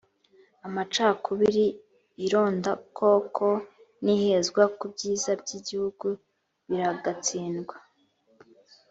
amacakubiri 0.67 1.65
irondakoko 2.25 3.47
n’ihezwa 4.03 4.63
ku 4.77 4.85
byiza 4.93 5.29
by’igihugu 5.41 6.07
biragatsindwa 6.67 7.75